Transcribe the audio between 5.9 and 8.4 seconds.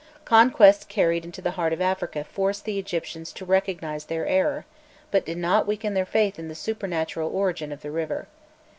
their faith in the supernatural origin of the river.